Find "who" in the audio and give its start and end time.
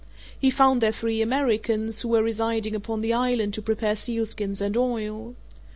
2.01-2.07